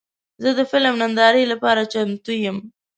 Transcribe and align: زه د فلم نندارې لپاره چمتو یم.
زه 0.43 0.49
د 0.57 0.59
فلم 0.71 0.93
نندارې 1.01 1.43
لپاره 1.51 1.89
چمتو 1.93 2.31
یم. 2.43 2.57